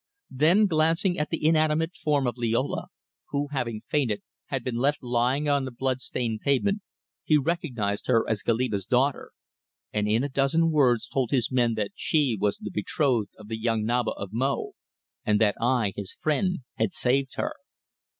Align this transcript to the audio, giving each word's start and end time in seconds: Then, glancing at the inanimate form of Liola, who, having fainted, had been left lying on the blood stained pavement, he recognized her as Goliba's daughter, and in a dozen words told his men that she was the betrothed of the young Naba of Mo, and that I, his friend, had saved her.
Then, 0.31 0.65
glancing 0.65 1.19
at 1.19 1.29
the 1.29 1.45
inanimate 1.45 1.93
form 1.95 2.25
of 2.25 2.35
Liola, 2.35 2.87
who, 3.29 3.49
having 3.49 3.83
fainted, 3.87 4.23
had 4.47 4.63
been 4.63 4.77
left 4.77 5.03
lying 5.03 5.47
on 5.47 5.63
the 5.63 5.69
blood 5.69 6.01
stained 6.01 6.39
pavement, 6.41 6.81
he 7.23 7.37
recognized 7.37 8.07
her 8.07 8.27
as 8.27 8.41
Goliba's 8.41 8.87
daughter, 8.87 9.31
and 9.93 10.07
in 10.07 10.23
a 10.23 10.27
dozen 10.29 10.71
words 10.71 11.07
told 11.07 11.29
his 11.29 11.51
men 11.51 11.75
that 11.75 11.91
she 11.93 12.35
was 12.35 12.57
the 12.57 12.71
betrothed 12.71 13.35
of 13.37 13.47
the 13.47 13.59
young 13.61 13.85
Naba 13.85 14.09
of 14.13 14.33
Mo, 14.33 14.71
and 15.23 15.39
that 15.39 15.53
I, 15.61 15.93
his 15.95 16.13
friend, 16.19 16.61
had 16.79 16.93
saved 16.95 17.35
her. 17.35 17.53